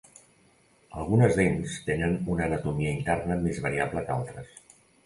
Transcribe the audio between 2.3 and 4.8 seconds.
una anatomia interna més variable que altres.